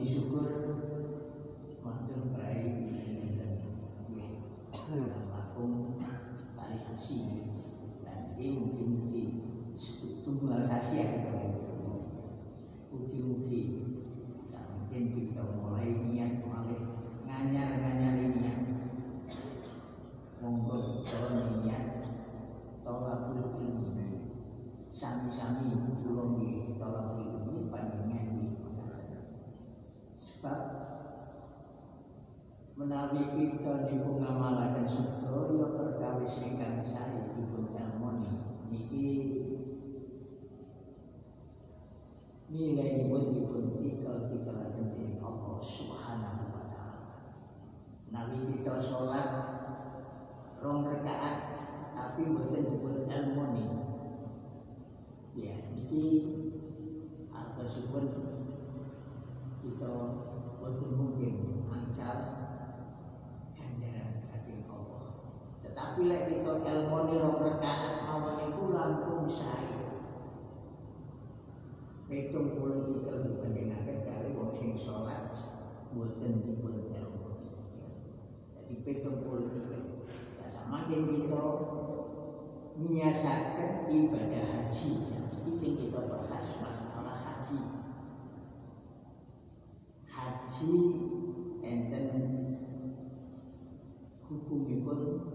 [0.00, 0.67] 一首歌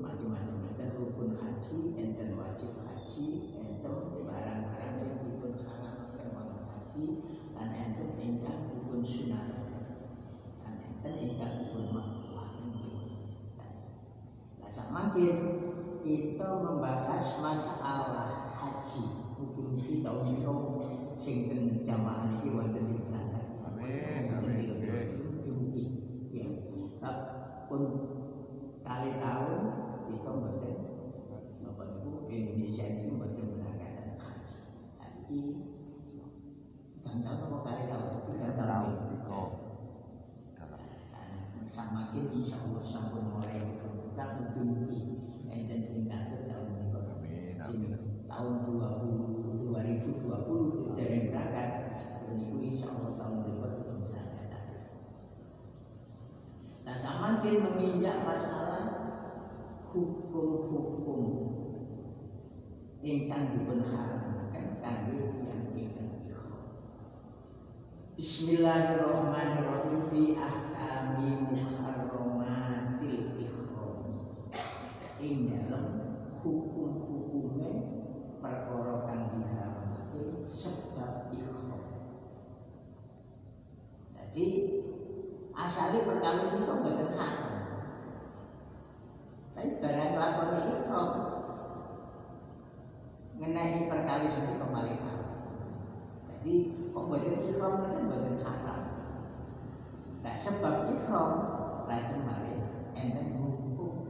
[0.01, 0.55] macam-macam.
[0.65, 3.95] Macam rukun haji enten wajib haji enten
[4.25, 7.05] barang-barang yang dipun haramkan haji
[7.53, 9.47] dan enten ingkang dipun sunat
[10.63, 12.31] dan enten ingkang dipun makruh
[14.63, 15.13] nah
[16.03, 19.03] kita membahas masalah haji.
[19.33, 24.71] Hukum kita untuk singkat jamaah ini wajib ing berangkat amin amin
[26.33, 26.47] ya,
[27.67, 27.81] pun
[28.83, 29.82] kali tahun
[30.13, 30.69] kita membaca
[31.65, 34.57] Bapak Ibu Indonesia ini membaca berangkatan haji
[35.01, 35.41] haji
[37.01, 38.21] tentang apa kali tahu?
[38.29, 39.49] Kita tarawih oh
[41.73, 45.17] sama kita insya Allah sampun mulai kita berjumpi
[45.49, 46.93] enten sing katut tahun
[47.73, 47.97] ini
[48.29, 51.69] tahun 2020 dari berangkat.
[52.29, 54.61] Meniku insya Allah tahun depan belum berangkat
[56.85, 59.02] nah sama kita menginjak masalah
[60.33, 61.21] hukum-hukum
[63.05, 66.09] ingkang dipun haramaken kangge tiyang ingkang.
[68.17, 74.25] Bismillahirrahmanirrahim fi ahkami muharramatil ihram.
[75.21, 75.85] Ing dalem
[76.41, 77.71] hukum-hukume
[78.41, 81.83] perkara kang diharamake sebab ihram.
[84.17, 84.47] Jadi
[85.53, 87.53] asalnya perkawis itu mboten haram.
[89.53, 91.09] Tapi barang lakoni ihram
[93.37, 95.31] ngenai perkawis itu kembali haram.
[96.27, 96.55] Jadi
[96.91, 98.81] kok mboten ihram kan mboten haram.
[100.25, 100.35] Nah
[101.13, 101.33] ihram
[101.85, 102.57] lajeng malih
[102.97, 104.01] enten hukum.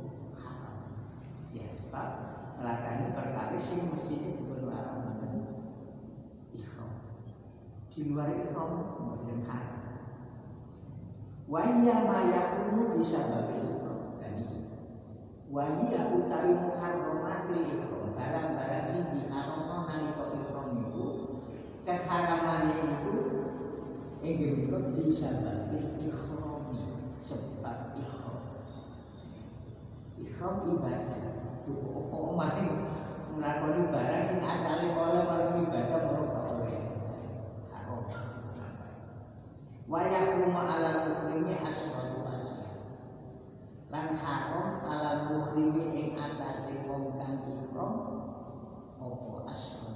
[1.51, 2.07] Ya sebab
[2.63, 5.43] lakoni perkawis sing mestine dipun larang mboten
[6.55, 6.91] ihram.
[7.91, 8.71] Di luar ihram
[9.03, 9.83] mboten haram.
[11.51, 13.83] Wahia mayakunu bisa babil
[14.23, 14.71] dan ini.
[15.51, 21.05] Wahia utawi muharramatil ikhram barang-barang sing diharamno nalika ikhram niku
[21.83, 23.13] keharamane niku
[24.23, 26.52] inggih menika bisa babil ikhrami
[27.23, 28.37] sebab ikhram.
[30.19, 31.23] Ikhram ibadah.
[31.63, 32.69] Apa maning
[33.39, 36.75] nglakoni barang sing asale oleh marang ibadah merupa oleh
[37.71, 38.03] haram.
[39.87, 42.67] Wayahrumu ala muslimi asratu asya
[43.87, 47.93] Lan haram ala muslimi ing atase wong kang ihram
[48.99, 49.93] Apa asya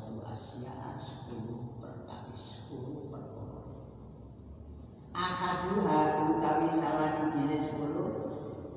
[0.98, 3.07] sepuluh perkawis sepuluh perkara
[5.18, 8.10] Ahaduha utawi salah sijine sepuluh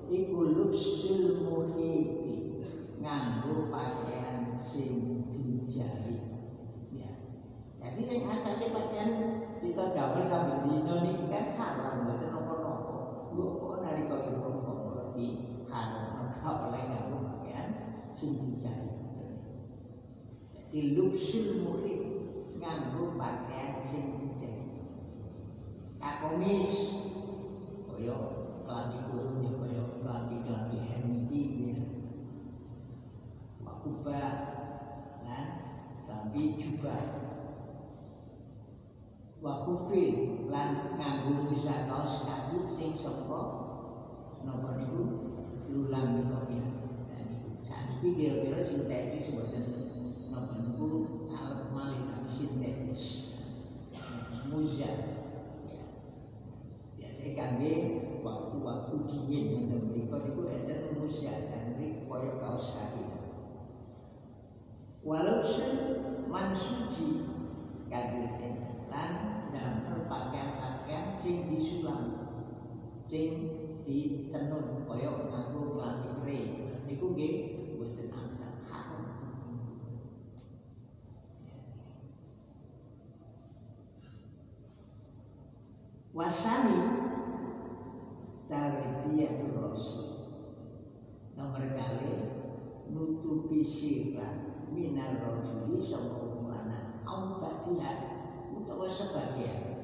[0.08, 2.64] Iku lubsul muhiti
[2.96, 6.24] Nganggo pakaian sing dijahit
[6.88, 7.12] Ya
[7.80, 9.10] jadi yang asalnya pakaian
[9.60, 12.96] kita jawab sampai dino ini kan haram, betul nopo-nopo.
[13.36, 15.26] Lu kok nari kau itu kok berarti
[15.68, 17.68] haram, kau oleh kamu pakaian
[18.16, 18.96] sing dijahit.
[20.52, 22.00] Jadi lupsul murid
[22.56, 24.68] nganggo pakaian sing dijahit.
[26.00, 26.72] Kakomis,
[27.84, 28.16] koyo
[28.64, 31.76] kelambi kurung ya koyo kelambi kelambi hemiti ya.
[33.60, 34.24] Wakuba,
[35.20, 35.46] kan
[36.08, 37.30] kelambi jubah
[39.40, 43.40] wa khufil lan nganggo bisa kaos kaki sing saka
[44.44, 45.32] napa niku
[45.72, 46.68] lulang niku ya
[47.08, 49.64] dan niku saniki kira-kira sintetis mboten
[50.28, 50.88] napa niku
[51.32, 53.32] alat malih tapi sintetis
[54.52, 54.92] muza
[55.64, 55.84] ya
[57.00, 57.74] biasa kangge
[58.20, 63.08] waktu-waktu dingin yang mriku niku enten muza dan mriku kaya kaos kaki
[65.00, 65.40] walau
[66.28, 67.24] mansuji
[67.88, 68.28] kadul
[68.90, 69.10] lan
[69.54, 72.34] damel pakaian-pakaian sing disulam
[73.06, 73.30] sing
[73.86, 76.38] ditenun kaya nganggo klambi kre
[76.90, 79.06] niku nggih boten angsal haram
[86.10, 86.78] wasani
[88.50, 90.04] tawidiyah rosi
[91.38, 92.12] nomor kali
[92.90, 97.38] nutupi sirah minar rojuli sama umlana au
[98.60, 99.82] utawa sebagian.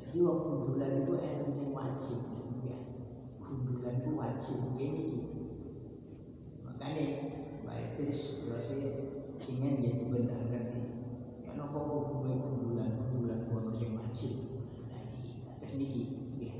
[0.00, 2.20] Jadi wong kundulan itu enten sing wajib
[2.64, 2.78] ya.
[3.38, 5.42] Kundulan itu wajib ini gitu.
[6.66, 7.06] Makanya
[7.62, 8.66] baik terus terus
[9.44, 10.82] ingin dia dibentar ngerti.
[11.46, 14.34] Ya nopo kok gue kundulan kundulan gue sing wajib.
[14.90, 16.02] Nah ini atas niki
[16.40, 16.54] ya.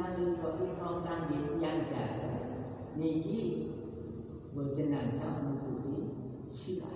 [0.00, 1.20] Jadi nanti kok orang kan
[1.60, 2.40] yang jalan
[2.96, 3.68] niki
[4.56, 6.08] boten nangsal nutupi
[6.48, 6.88] sila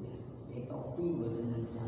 [0.00, 0.64] ya.
[0.64, 1.84] Topi boten nangsal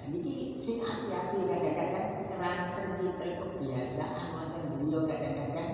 [0.00, 5.70] Nah, ini sing hati-hati kadang-kadang keranten kita kebiasaan wonten beliau kadang-kadang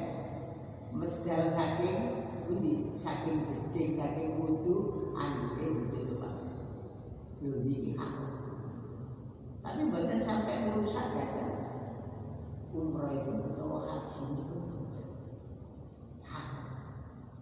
[0.90, 1.98] medal saking
[2.42, 6.26] pundi saking jejeng saking wudu anduke ditutup
[7.38, 8.26] Lho niki aku.
[9.62, 11.14] Tapi mboten sampai merusak
[12.76, 14.58] umroh itu utawa haji itu
[16.20, 16.46] hak.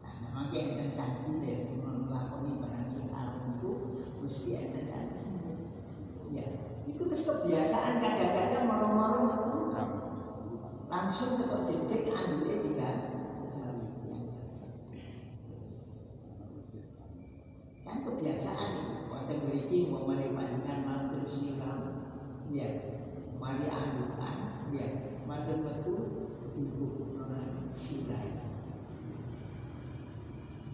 [0.06, 3.70] Nah, makanya enten sanksi dari melakoni barang sing haram itu
[4.22, 5.22] mesti enten sanksi.
[6.30, 6.46] Ya,
[6.86, 9.54] itu terus kebiasaan kadang-kadang moro-moro metu
[10.94, 12.90] langsung ke jedek andule tiga
[17.82, 18.70] kan kebiasaan
[19.10, 21.80] waktu beriki mau mari panjenengan mantul siram
[22.54, 22.94] ya
[23.42, 24.36] mari andukan
[24.70, 24.86] ya
[25.34, 25.94] mantul metu
[26.54, 27.18] dibuku
[27.74, 28.38] silai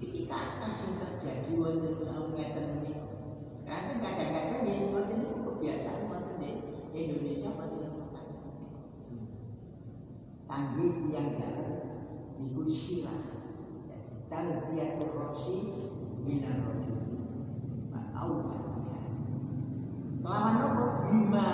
[0.04, 1.96] ini kata sing terjadi wonten
[2.36, 2.92] ngeten ini
[3.64, 6.36] karena kadang-kadang ya wonten kebiasaan wonten
[6.92, 7.88] di Indonesia wonten
[10.44, 11.70] kangge tiyang dalem
[12.42, 13.22] niku sirah.
[13.86, 15.56] Jadi tarbiyatul rosi
[16.26, 17.06] minar rojul.
[17.94, 18.98] Ma'au hatiha.
[20.26, 21.48] Kelawan nopo bima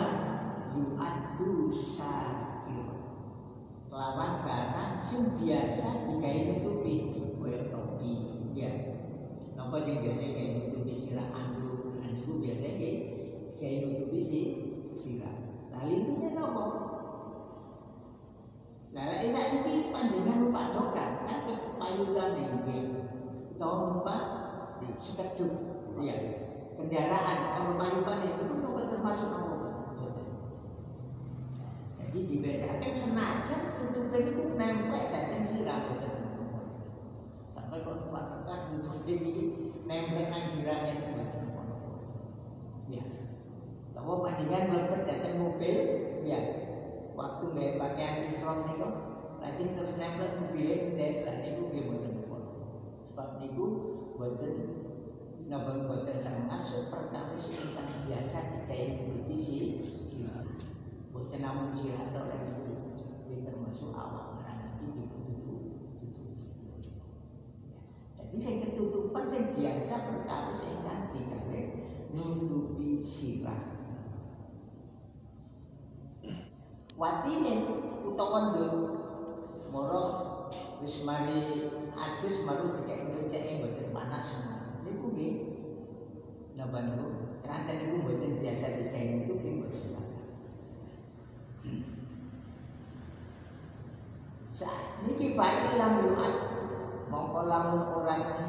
[0.72, 2.55] yu'addu syakir.
[3.96, 8.12] Kelawan barang sing biasa digawe nutupi kaya topi.
[8.52, 8.68] Ya.
[9.56, 14.40] Napa sing biasa digawe nutupi sirah anduk, anduk biasa digawe nutupi si
[14.92, 15.32] sirah.
[15.72, 16.64] Lalu intinya nopo?
[18.92, 22.84] Lah lek saiki panjenengan numpak dokan kan kepayulan nggih.
[23.56, 24.22] Utawa numpak
[25.00, 25.56] sekejuk.
[25.96, 26.16] Iya.
[26.76, 29.55] Kendaraan kalau payulan itu itu termasuk apa?
[32.16, 36.16] Jadi dibedakan senajan tutupnya itu nempel datang sirah boten.
[37.52, 41.44] Sampai kalau numpak dokan tutup ini nempel anjurannya itu boten.
[42.88, 43.04] Ya.
[43.92, 45.76] Tahu panjenengan mlebet datang mobil,
[46.24, 46.40] ya
[47.12, 48.88] waktu nggak pakaian ihram niku
[49.44, 52.12] lajeng terus nempel mobil ndek lah niku nggih mboten.
[53.12, 53.64] Sebab niku
[54.16, 54.52] mboten
[55.52, 59.60] napa mboten termasuk perkawis ingkang biasa digawe nutupi si
[61.16, 62.92] Mboten namung sila lek niku
[63.24, 65.60] kuwi termasuk awak ngrang iki ditutup
[65.96, 66.92] tutupi.
[68.20, 71.60] Jadi sing ketutupan sing biasa perkawis ingkang digawe
[72.12, 73.56] nutupi sila.
[77.00, 77.64] watine
[78.04, 78.76] utawa ndul
[79.72, 80.04] moro
[80.84, 84.36] wis mari adus maru dikek ndeceke mboten panas.
[84.84, 85.34] Niku nggih.
[86.60, 89.96] Napa niku kranten niku mboten biasa itu sing mboten
[94.56, 96.34] Saat niki fa'i lam yu'ad.
[97.12, 98.46] Mongko lamun ora di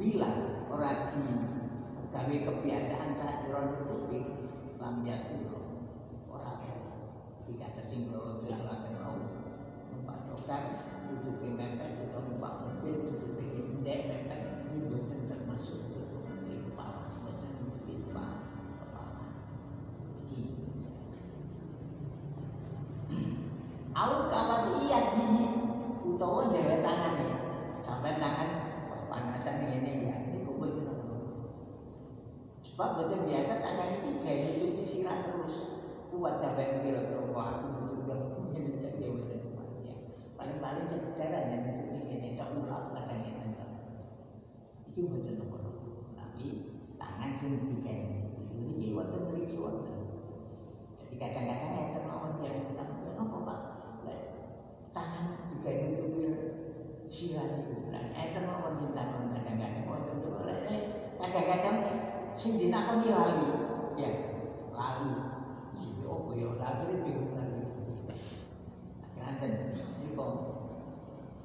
[0.00, 1.22] bilang ora di
[2.10, 4.18] gawe kebiasaan saat ron nutupi
[4.80, 5.50] lam jatuh
[7.50, 9.18] tidak tersinggung untuk silakan mau
[9.90, 13.20] numpak dokter tutupi mepet atau numpak mobil
[32.80, 35.84] sebab betul biasa tangan ini kayak tutupi sirah terus.
[36.08, 38.08] Kuat sampai kira kira aku betul
[38.56, 39.52] ini cek dia betul
[39.84, 39.94] ya
[40.40, 43.68] paling paling sekedar yang itu ini tak ulap kadang yang tengah
[44.88, 45.60] itu betul nomor
[46.16, 48.18] tapi tangan sing tiga ini
[48.56, 49.96] ini waktu beri waktu
[51.04, 53.60] jadi kadang-kadang yang terlalu dia kita kenapa pak
[54.96, 56.32] tangan tiga itu bir
[57.12, 59.02] sila itu dan eh terlalu kita
[59.36, 60.28] kadang-kadang waktu itu
[61.20, 61.76] kadang-kadang
[62.40, 63.52] sing ditakoni lali
[64.00, 64.10] ya
[64.72, 65.12] lali
[66.08, 67.68] opo yo akhirnya bingung lagi
[69.20, 70.32] Nanten ini kok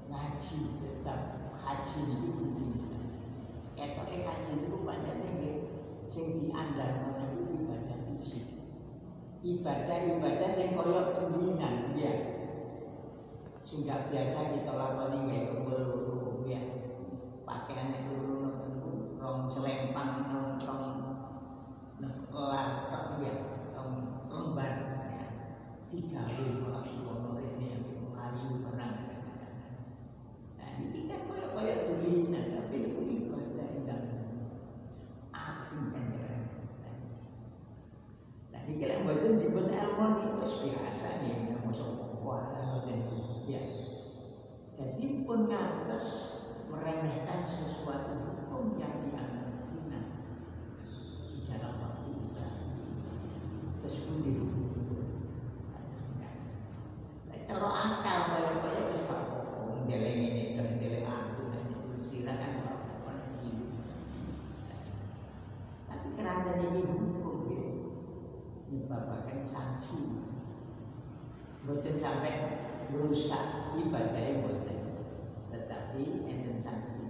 [0.07, 2.79] ngaji tetap haji itu penting
[3.75, 5.55] Etok eh haji itu banyak nih
[6.07, 8.45] sing diandalkan itu ibadah fisik
[9.45, 12.13] ibadah-ibadah sing koyok tulinan ya.
[13.65, 15.54] Sehingga biasa kita lakoni nggak
[66.45, 67.73] Kerana ini hukum ya
[68.69, 70.29] menyebabkan sanksi.
[71.65, 72.33] Boten sampai
[72.93, 75.09] merusak ibadah boten.
[75.49, 77.01] Tetapi enten sanksi.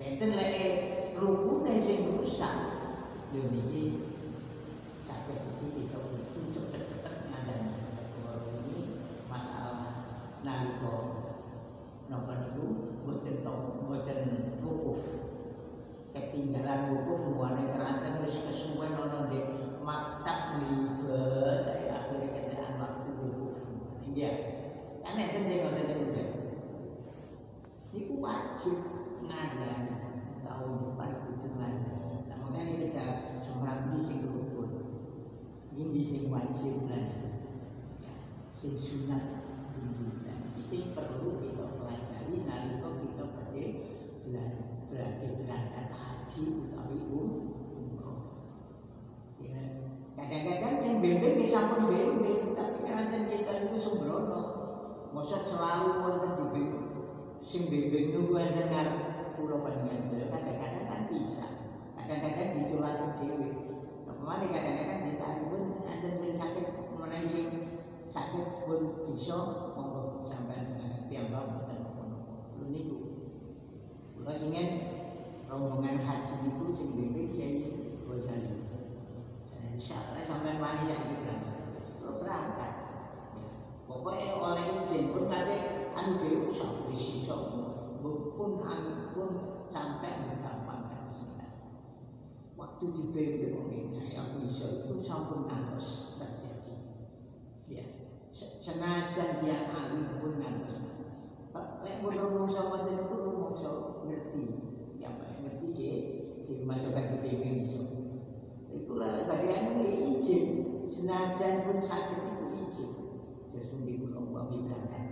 [0.00, 0.56] Enten lek
[1.20, 2.56] rukune sing rusak
[3.36, 4.00] yo niki
[5.04, 6.00] sakit iki kita
[6.32, 8.00] cepet-cepet ngandani.
[8.16, 8.96] Kalau ini
[9.28, 10.08] masalah
[10.40, 10.96] nalika
[12.08, 15.33] napa niku boten tau boten wukuf.
[16.14, 19.50] Ketinggalan wukuf muane keranten wis kesuwen ana ndek
[19.82, 23.58] maktab libet akhirnya ketekan waktu wukuf.
[24.14, 24.30] Iya.
[25.02, 26.06] Kan enten sing ngoten niku.
[27.94, 28.78] Iku wajib
[29.26, 29.94] ngandani
[30.46, 32.30] tahun depan kudu ngandani.
[32.30, 33.04] Nah, makanya kita
[33.42, 34.70] semrabi sing rukun.
[35.74, 37.42] Ini sing wajib ngandani.
[38.54, 39.42] Sing sunat
[39.74, 40.38] Alhamdulillah.
[40.62, 43.66] Ini perlu kita pelajari nalika kita badhe
[44.94, 48.20] berarti berangkat haji utawi umroh.
[49.42, 49.58] Ya,
[50.14, 54.42] kadang-kadang yang bimbing ya sampun bimbing, tapi kadang kita itu sembrono.
[55.10, 56.86] Masa selalu wonten dibimbing.
[57.42, 58.98] Sing bimbing niku enten ngarep
[59.34, 61.46] kula panjenengan sedaya kadang-kadang kan bisa.
[61.98, 63.50] Kadang-kadang ditulak dhewe.
[64.06, 67.46] Ke mana kadang-kadang ditarik pun enten sing sakit menawi sing
[68.14, 69.38] sakit pun bisa
[69.74, 71.02] monggo sampean dengan.
[71.10, 71.63] Lho niku.
[74.32, 74.68] Singen
[75.44, 77.68] rombongan haji niku sing bimbing Kiai
[78.08, 78.64] Ghazali.
[79.74, 81.56] Insyaallah sampean wani saiki berangkat.
[81.98, 82.72] Kula berangkat.
[83.36, 83.48] Ya.
[83.90, 87.36] Pokoknya oleh izin pun kadang anu dhewe sak wis iso
[88.00, 89.30] pun anu pun
[89.66, 90.94] sampai gampang
[92.54, 92.86] Waktu
[93.50, 96.74] wong ini yang bisa itu sampun ngantos terjadi.
[97.66, 97.84] Ya,
[98.32, 100.78] senajan dia alim pun ngantos.
[101.82, 103.70] Lek mun wonten niku rumangsa
[104.06, 104.44] ngerti.
[105.02, 105.96] Ya Pak ngerti dia
[106.52, 107.80] dimasukkan ke bimbing iso.
[108.68, 110.44] Itulah bagian ini izin.
[110.92, 112.90] Senajan pun sakit itu izin.
[113.48, 115.04] Terus mungkin kula umpami berangkat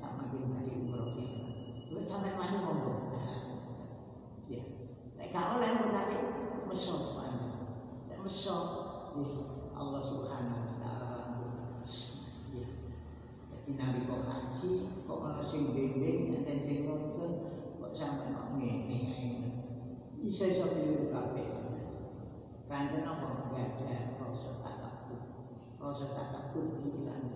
[0.00, 1.44] sama kita di umroh kita.
[1.92, 3.12] Lu sampai mana ngomong?
[4.48, 4.62] Ya,
[5.14, 6.16] lek gak oleh pun nanti
[6.64, 7.54] meso sepanjang.
[8.08, 8.56] Lek meso,
[9.76, 11.08] Allah Subhanahu Wa Taala
[12.50, 12.66] Ya,
[13.46, 17.32] jadi nabi kok haji, kok ono sing bimbing, enten sing ngoten,
[17.78, 19.39] kok sampai kok ngene
[20.20, 20.28] ae.
[20.28, 21.48] Iso-iso keliru kabeh.
[22.68, 23.50] Kanjeng apa?
[23.50, 25.20] Gak ada rasa takabur.
[25.80, 27.32] Rasa takabur diilang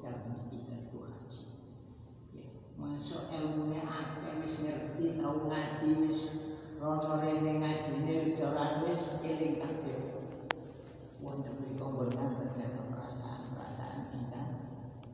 [0.00, 1.42] dalam kita itu haji.
[2.78, 6.20] Masuk ilmunya akeh wis ngerti tau ngaji wis
[6.78, 9.98] rono rene ngajine wis ora wis eling kabeh.
[11.18, 14.42] Wonten mriko boten ternyata perasaan-perasaan kita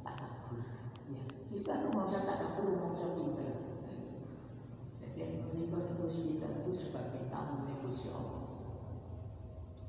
[0.04, 0.60] takabur.
[1.08, 3.50] Ya, kita mau usah takabur, mau usah pinter.
[5.14, 6.62] Jadi mriko terus kita
[7.04, 8.42] itu sebagai tamu Gusti Allah.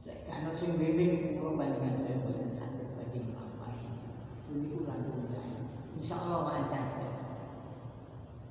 [0.06, 3.90] Lek kana sing bimbing kula bandingan saya boten sakit badhe nglampahi.
[4.52, 5.60] Ini ulang saya.
[5.98, 6.86] Insya Allah lancar.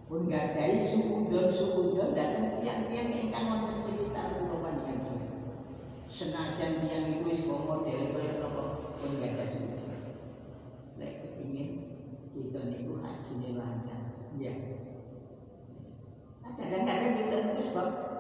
[0.05, 5.29] Pun gadai sukudon sukudon datang tiang-tiang ingkang wonten cerita kula panjenengan sini.
[6.11, 8.65] Senajan tiang itu wis model kaya napa
[8.99, 9.93] pun gadai sukudon.
[10.99, 11.71] Lek kepingin
[12.35, 14.01] kita niku hajine lancar.
[14.35, 14.55] Ya.
[16.55, 18.14] Kadang-kadang kita niku sebab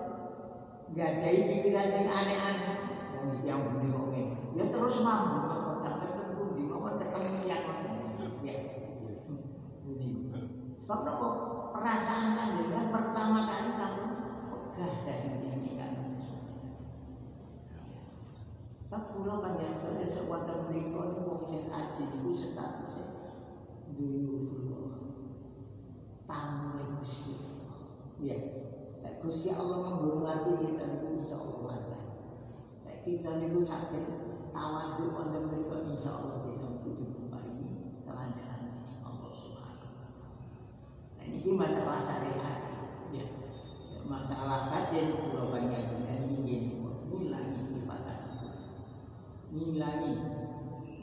[0.94, 2.76] gadai pikiran sing aneh-aneh.
[3.42, 4.07] Yang bener kok.
[4.54, 5.50] Ya terus mampu
[5.83, 7.64] sampai terpundi kok ketemu yang.
[8.46, 8.57] Ya.
[10.85, 11.28] Sebab nopo
[11.74, 14.07] perasaan panjenengan pertama kali sampai
[14.52, 15.92] pegah dari nyanyikan
[18.87, 23.07] Sebab kula panjenengan saya sewonten mriku niku wong sing haji niku statusnya
[23.96, 24.94] duyufullah.
[26.28, 27.35] Tamu Gusti.
[28.22, 28.38] Ya.
[29.05, 32.03] Nek Gusti Allah menghormati kita niku insyaallah wajar.
[32.88, 34.05] Nek kita niku sakit
[34.57, 38.62] tawadhu wonten mriku insyaallah bisa diparingi telanjaran
[39.05, 40.29] Allah Subhanahu wa.
[41.21, 42.59] Nah ini masalah syariat.
[43.12, 43.29] Ya.
[44.09, 46.85] Masalah batin kula panjenengan ingin
[47.25, 48.03] ngilangi sifat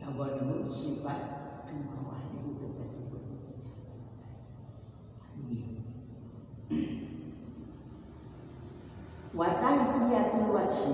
[0.04, 1.41] apa niku sifat
[9.42, 10.94] Wa ta'tiyatul wajhi.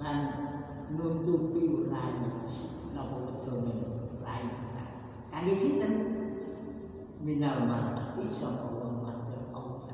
[0.00, 0.18] Lan
[0.96, 2.24] nutupi rai
[2.96, 4.48] napa utomo rai.
[5.28, 5.92] Kangge sinten?
[7.20, 9.92] Minal ma'ati sapa wong matur Allah.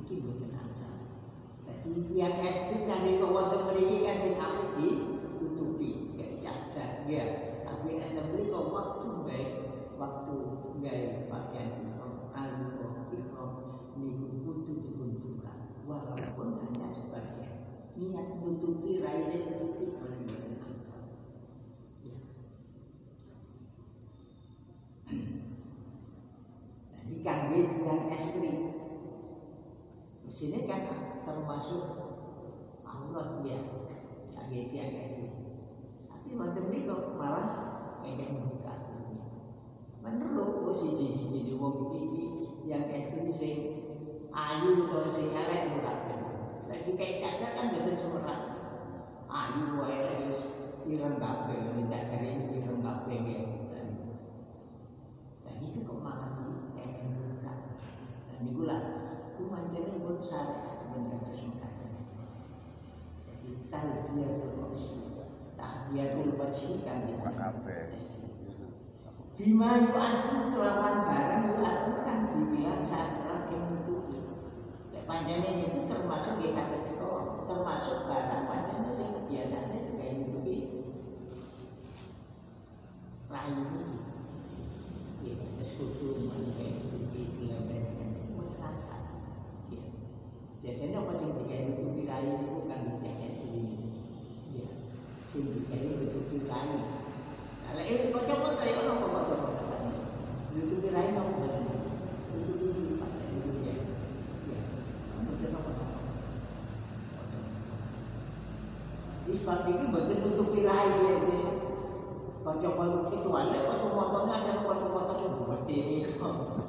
[0.00, 0.88] Iki boten ana.
[1.68, 2.40] Dadi tiyang
[15.90, 17.54] walaupun hanya sebagian
[17.98, 21.02] niat nutupi raine sedikit boleh boten asal
[22.06, 22.16] ya
[26.94, 28.56] Jadi kangge tiang ekstrim.
[30.22, 30.86] Di sini kan
[31.26, 31.82] termasuk
[32.86, 33.58] aurat ya,
[34.30, 35.30] kangge tiang ekstrim.
[36.06, 37.46] Tapi macam ini kok malah
[37.98, 38.74] kayak membuka.
[40.00, 42.24] Menurut siji siji di wong iki
[42.62, 43.79] tiang ekstrim sing
[44.30, 45.92] ayu atau sing elek buka
[46.70, 48.40] Jadi kayak kadang kan betul semerah.
[49.30, 50.38] Ayu wae wis
[50.86, 53.42] ireng kabeh, nek dari ireng kabeh ya.
[55.42, 57.54] Dan itu kok malah di kayak buka.
[58.30, 61.92] Dan itu manjane pun syariat mengatur mengatakan.
[63.26, 64.82] Jadi tahu dia terus
[65.58, 67.30] tahiyatul bersih kan kita.
[67.34, 67.82] Kabeh.
[69.40, 74.19] Bima yu'adu kelawan barang yu'adu kan dibilang sadran yang nutupi.
[75.10, 76.90] Panjangnya itu termasuk kata kita
[77.50, 80.56] termasuk barang panjangnya sih kebiasaannya juga yang nutupi.
[83.26, 83.98] Rayu ini.
[85.26, 88.96] Ya terus kudu mana kayak nutupi dilebar dan itu terasa.
[89.74, 89.82] Ya.
[90.62, 91.12] Biasanya apa
[92.06, 93.62] rayu itu kan kayak sini.
[94.54, 94.70] Ya.
[95.26, 96.78] Sing kayak nutupi rayu.
[97.66, 99.92] Kalau ini kocok-kocok ya orang mau kocok-kocok tadi.
[100.58, 101.66] Itu kirain kamu betul.
[102.34, 103.74] Itu dulu pakai itu dia.
[104.50, 104.60] Ya,
[105.14, 105.72] kamu betul apa?
[109.50, 111.38] Sebab ini betul untuk kirain ya ini.
[112.46, 115.96] Kocok-kocok kecuali kocok motornya ada kocok-kocok seperti ini.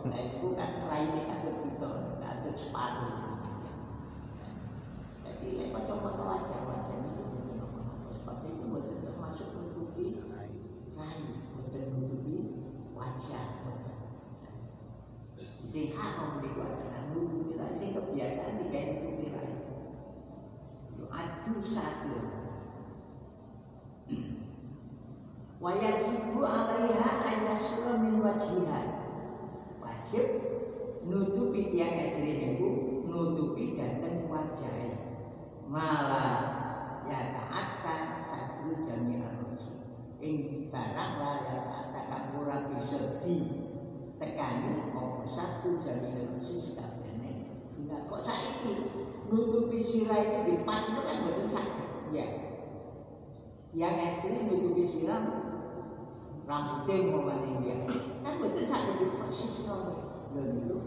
[0.10, 1.86] Nah itu kan lainnya kan begitu,
[2.26, 3.06] ada sepatu.
[5.22, 7.70] Jadi ini kocok-kocok aja wajar itu betul.
[8.17, 10.50] Sebab itu betul termasuk untuk kirain
[10.98, 12.65] kain boten nutupi
[12.98, 13.98] wajah boten.
[15.70, 16.50] Sing haram di
[17.78, 19.58] sing kebiasaan digawe nutupi lain.
[20.98, 21.62] Yo adu
[25.62, 25.69] satu.
[25.69, 28.82] Wajibu alaiha ayasura min wajiha.
[29.78, 30.26] Wajib
[31.06, 34.97] nutupi tiang esri niku nutupi dateng wajah.
[35.69, 36.34] Malah
[37.06, 39.41] ya ta'asa satu jami'an
[40.21, 43.65] ing barang raya katakan ora bisa di
[44.21, 48.93] tekani apa satu jaminan khusus sekalian sehingga kok saiki
[49.34, 52.26] nutupi sirah itu di pas itu kan betul sakit ya
[53.74, 55.40] yang ekstrim nutupi sirah
[56.51, 57.31] rambutnya mau
[57.63, 57.87] dia.
[58.19, 59.63] Kan betul sakit di persis
[60.35, 60.77] dan itu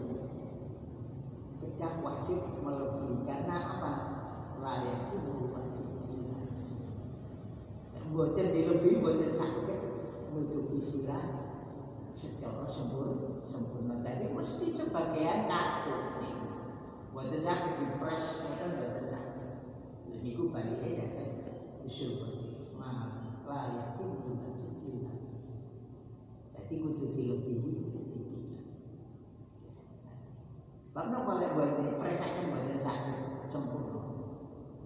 [1.57, 3.91] kita wajib melebihi karena apa?
[4.61, 5.87] Raya itu wajib.
[8.13, 9.67] Boten dilebih boten sakit.
[10.35, 11.57] Nutupi sirah
[12.13, 14.05] secara sempurna sempurna.
[14.05, 16.35] Tadi mesti sebagian katut nih.
[17.09, 19.49] Boten sakit dipres boten boten sakit.
[20.05, 21.33] Jadi ku baliknya datang
[21.85, 22.21] usul
[22.77, 24.24] mah layak itu
[26.65, 28.41] jadi kudu dilebihi sedikit.
[30.97, 34.01] Karena boleh buat dipres aja boten sakit sempurna.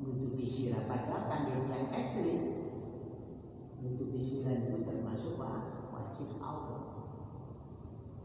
[0.03, 0.83] Nutupi sirah.
[0.91, 2.39] Padahal dia yang ekstrim
[3.79, 5.39] untuk pisiran itu termasuk
[5.95, 6.83] wajib Allah.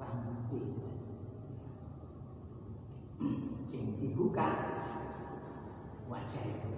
[0.03, 0.51] Rambut
[3.71, 4.51] sing dibuka
[6.11, 6.75] wajah itu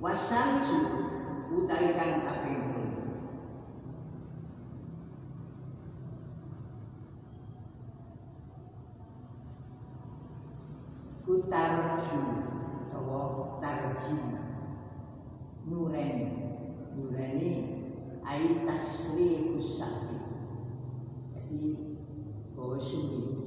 [0.00, 0.80] wasalisu
[1.52, 2.60] utai kang kaping
[11.30, 12.20] kutarju
[12.82, 14.18] utawa tarji
[15.68, 16.26] nureni
[16.96, 17.52] nureni
[18.26, 20.18] ai tasrihus sakti
[21.30, 21.60] jadi
[22.56, 23.46] bahwa suwi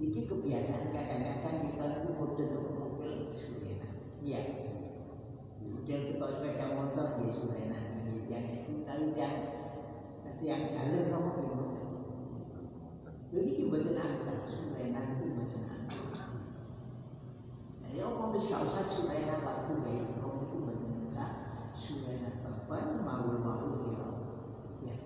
[0.00, 3.88] ini kebiasaan kadang-kadang kita itu model mobil surena
[4.24, 4.71] iya
[6.00, 9.36] kita sepeda motor ya surena ini yang itu tapi yang
[10.42, 11.66] yang jalan kamu gimana
[13.32, 15.62] jadi kita angsa surena itu betul
[17.92, 21.32] Ya apa bisa usah surena waktu gaya kamu itu benar
[21.76, 24.08] surena apa mau mau ya.
[24.80, 24.96] Ya.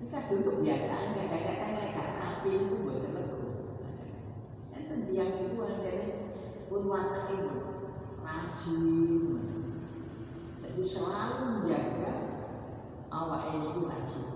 [0.00, 3.52] Kita duduk biasa kadang-kadang lekat api itu betul betul.
[4.72, 5.92] Dan tiang itu ada
[6.72, 7.52] pun watak itu
[8.24, 9.27] rajin.
[10.78, 12.12] Jadi selalu menjaga
[13.10, 14.26] awak ini itu rajin.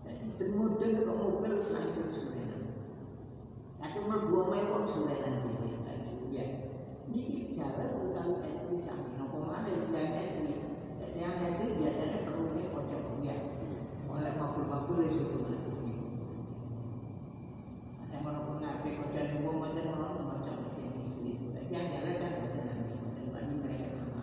[0.00, 2.72] Jadi bermodal ke mobil langsung surena.
[3.76, 5.70] Kata merbuah mewah surena di sini?
[6.32, 6.44] Ya
[7.12, 10.56] ini jalan utang estri sampai nopo mana di jalan estri
[11.04, 13.20] jadi yang estri biasanya perlu nih pojok.
[13.20, 13.36] Ya
[14.08, 16.16] oleh mabul-mabul di situ nanti sini
[18.08, 19.04] ada mana pun ngapain?
[19.04, 23.24] Kocok nih mau macam mana macam ini istri jadi yang jalan kan macam nanti macam
[23.36, 24.22] banding mereka sama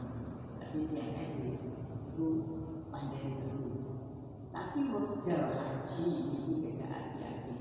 [0.57, 1.53] tapi yang estri
[2.23, 2.31] itu
[2.87, 3.99] panjang dulu.
[4.55, 7.55] Tapi modal haji itu kita hati-hati.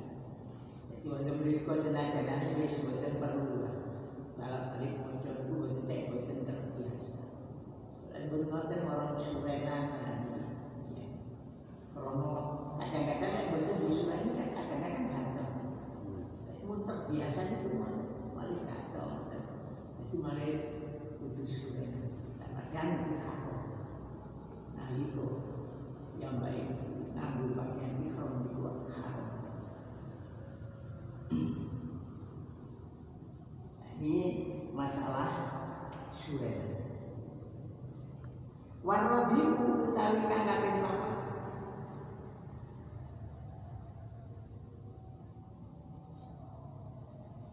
[1.02, 3.76] Jadi beli kocok jalan dia sebetulnya perlu lah.
[4.38, 7.10] Dalam tarik muncul itu cek betul terbiasa.
[8.14, 9.84] Dan berkata orang surenan
[11.92, 12.30] Romo
[12.82, 15.50] kadang-kadang yang betul di surah ini kan kadang-kadang ganteng
[16.66, 17.78] pun terbiasa itu
[18.34, 19.22] malah ganteng
[20.02, 20.50] jadi malah
[21.20, 23.71] putus surenan kadang dikhawatir
[24.92, 25.24] nah itu
[26.20, 26.68] yang baik
[27.16, 29.24] ngambil pakaian mikro dibuat haram
[33.96, 34.20] ini
[34.76, 35.32] masalah
[36.12, 36.76] surena.
[38.84, 41.16] Warabiu utawi kang kaping papat.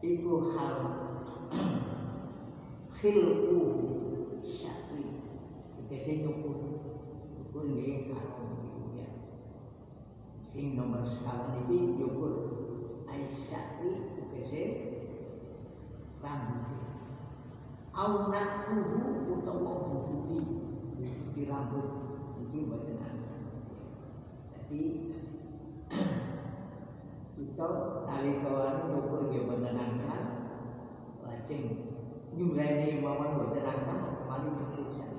[0.03, 0.75] Iku hal
[2.91, 3.61] khilku
[4.43, 5.21] syakri
[5.89, 6.78] Tegese nyukur
[7.49, 9.09] Niku ya.
[10.45, 12.33] Sing nomor sekali iki nyukur
[13.09, 14.61] Aisyakri tegese
[16.21, 16.69] rambut.
[17.89, 20.37] Au natfuhu utawa bubuti
[20.93, 21.87] Bubuti rambut.
[22.37, 23.41] Iki mboten angel
[24.53, 24.81] Jadi
[27.33, 27.67] kita
[28.05, 28.53] nalika
[28.93, 30.21] nyukur nggih mboten angel
[31.25, 31.65] lajeng
[32.37, 35.11] nyureni mawon mboten angel paling berkusan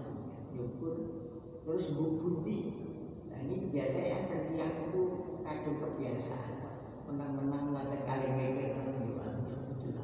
[0.55, 1.20] nyukur
[1.71, 2.59] terus bubuti
[3.31, 5.03] nah ini biasa yang tertiang itu
[5.47, 6.67] kadung kebiasaan
[7.07, 9.15] menang-menang ngaten kali mikir kan yo
[9.71, 9.95] betul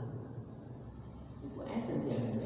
[1.42, 2.38] itu enten yang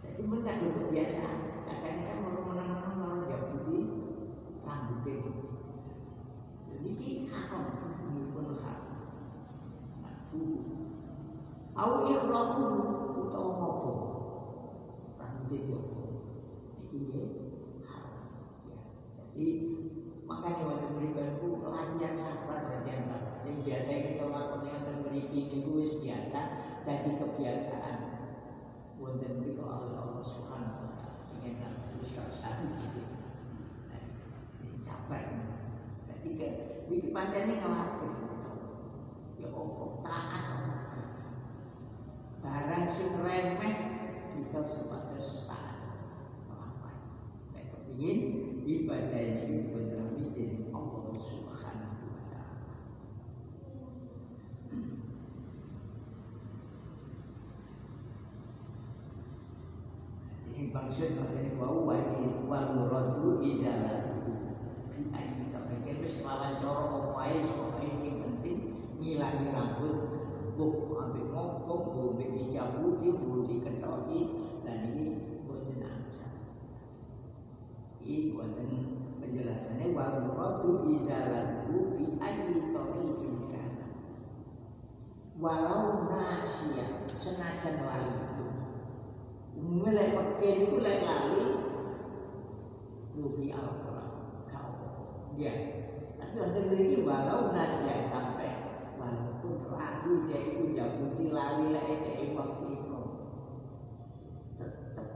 [0.00, 3.78] jadi men kadung kebiasaan kadang-kadang mau menang-menang mau jabuti
[4.64, 5.32] rambut itu
[6.72, 7.68] jadi ini haram
[8.32, 8.96] pun haram
[10.00, 10.56] makfuh
[11.76, 12.68] au ikhramu
[13.28, 13.92] utawa ngopo
[15.16, 15.78] rambut itu
[16.84, 17.28] iki nggih
[17.88, 18.28] haram
[18.68, 18.78] ya
[19.32, 19.48] jadi
[20.28, 25.70] makanya waktu berikan itu latihan sabar latihan sabar yang biasa kita lakukan yang terberiki itu
[25.78, 26.40] wis biasa
[26.82, 27.96] jadi kebiasaan
[28.98, 31.58] wonten mriku oleh Allah Subhanahu wa taala ingin
[32.02, 33.02] wis satu gitu
[34.82, 35.22] sabar
[36.10, 36.48] jadi ke
[36.92, 38.14] iki pancene ngelatih
[39.42, 40.44] ya opo taat
[42.42, 43.92] barang sing remeh
[44.32, 45.76] kita sebatas taat
[46.48, 46.96] melakukan
[47.52, 48.18] nek kepingin
[48.64, 52.72] ibadah ini benar bikin Allah Subhanahu wa taala
[60.48, 64.44] Jadi maksud makanya bahwa wajib wal muradu idalatuhu
[64.92, 70.20] bi ayyi kapikir wis lawan cara apa ae sok ae sing penting ngilangi rambut
[70.52, 74.20] buk ambek ngomong bu ambek dicabuti bu diketoki.
[74.68, 75.16] Dan ini
[75.48, 76.28] boten angsa
[78.04, 78.68] ini boten
[79.16, 83.88] penjelasannya wal muradu idalatuhu bi ayyi tariqin kana
[85.40, 88.31] walau nasia senajan lali
[89.82, 91.42] Lek pakai itu lek lali
[93.18, 94.10] Lufi al-Quran
[94.46, 94.70] Kau
[95.34, 95.54] Ya
[96.22, 98.50] Tapi untuk ini walau nasi yang sampai
[98.94, 103.00] Walaupun ragu dia itu jabuti lali lek dia waktu itu
[104.54, 105.08] Tetap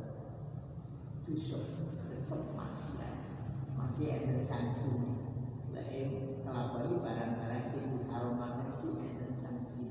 [1.23, 1.65] Tusuk
[2.11, 3.15] Tetap maksiat
[3.79, 5.17] Maka ada sanksi
[7.07, 9.87] barang-barang sing diharumkan itu ada sanksi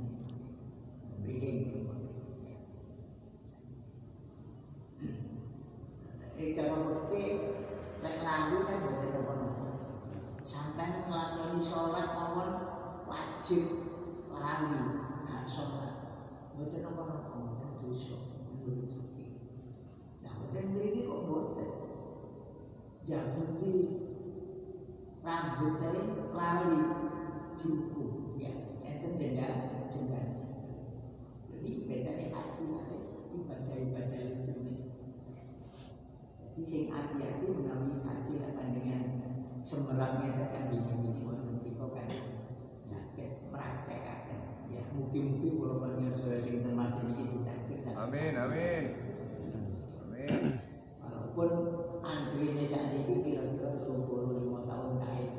[6.36, 7.24] Eh kalau bukti
[8.04, 9.66] lek lalu kan boten nopo-nopo.
[10.44, 12.52] Sampai nglakoni sholat mawon
[13.08, 13.64] wajib
[14.28, 14.84] lali
[15.24, 15.96] gak sholat.
[16.60, 18.20] Boten nopo-nopo, boten dosa
[18.60, 19.32] menurut fikih.
[20.20, 21.70] Nah, boten mriki kok boten.
[23.06, 23.74] Jabuti
[25.24, 26.04] rambut dari
[26.36, 26.82] lali
[27.56, 29.48] dihukum ya enten denda
[29.90, 30.22] denda
[31.50, 32.66] jadi bedanya haji
[33.34, 34.78] ibadah-ibadah itu nih
[36.38, 38.42] jadi sing hati-hati menawi haji
[38.74, 39.02] dengan
[39.62, 42.10] semerapnya tekan bini-bini wonten piko kan
[42.90, 44.02] sakit praktek
[44.74, 47.58] ya mungkin-mungkin kalau panjenengan sing termasuk ini tidak
[47.96, 48.84] Amin, amin.
[50.04, 50.58] Amin.
[51.06, 51.52] walaupun
[52.02, 55.32] antrine saat ini kira-kira 25 tahun kait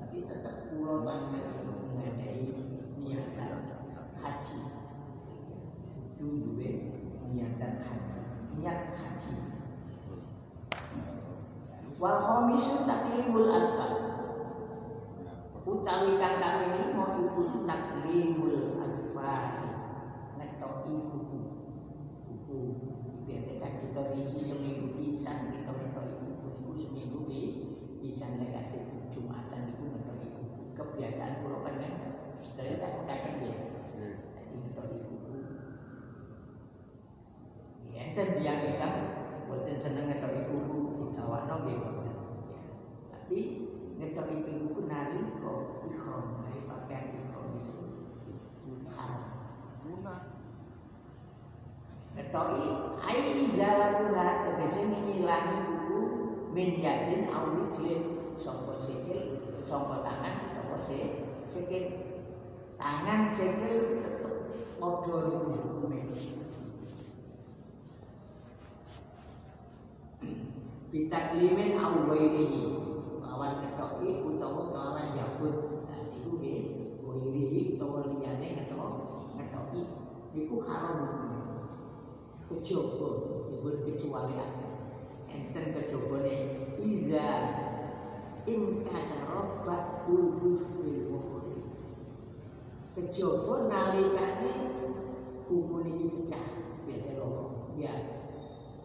[0.00, 2.56] tapi tetap pulau banyak mengenai
[3.02, 3.52] niatan
[4.16, 4.60] haji
[6.00, 6.70] itu dua
[7.34, 8.20] niatan haji
[8.56, 9.36] niat haji
[11.96, 13.92] wal khamisu taklimul atfal
[15.66, 19.46] utawi kang kaping lima iku taklimul atfal
[20.38, 21.40] ngetoki kuku
[22.28, 22.58] kuku
[23.26, 27.20] biasa kan kita isi seminggu pisan kita ngetoki kuku itu seminggu
[28.00, 28.82] pisan negatif.
[29.12, 31.92] Jumatan itu ngetoki kuku kebiasaan kan kan
[32.44, 33.56] setelah tak kakek dia
[34.36, 35.34] jadi ngetoki kuku
[37.92, 38.88] ya itu dia kita
[39.48, 41.80] buatin seneng ngetoki kuku kita wakno dia
[43.12, 43.38] tapi
[43.96, 46.44] ngetoki kuku nari kok ikhram.
[46.44, 47.76] dari pakaian ikhram itu
[48.28, 49.36] itu haram
[52.26, 52.66] Ketoi
[53.06, 56.00] ai izalatuha tegese ngilangi kuku
[56.50, 58.02] min yadin awi jilid
[58.42, 60.76] sapa sikil sapa tangan sapa
[61.46, 61.84] sikil.
[62.74, 64.34] Tangan sikil tetep
[64.82, 65.98] padha niku hukume
[70.90, 72.62] bitaklimin au ghairihi
[73.22, 75.54] lawan ketoki utawa kelawan jabut
[75.86, 76.58] nah iku nggih
[77.06, 78.82] ghairihi utawa liyane ngetok
[79.38, 79.82] ngetoki
[80.34, 80.98] iku haram
[82.46, 83.10] kejaba
[83.50, 84.72] dipun kecualiaken
[85.30, 86.34] enten kejabane
[86.78, 87.28] iza
[88.46, 91.60] in kasara ba'dul fil ukhri
[92.94, 94.52] kejaba nalikane
[95.46, 96.46] buku ini pecah
[96.86, 97.94] biasa loro ya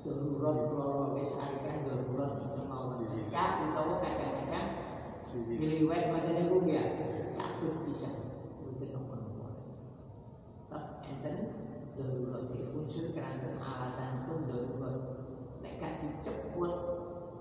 [0.02, 2.34] darurat loro wis arikan darurat
[2.72, 3.50] mau pecah.
[3.70, 4.68] Utawa kadang-kadang
[5.32, 6.84] Miliwet ni pun ya
[7.32, 8.12] cabut bisa
[8.60, 9.64] untuk nomor-nomor.
[10.68, 11.36] Tak enten
[12.50, 14.96] darurat unsur kerana alasan pun darurat.
[15.62, 16.74] Nek diceput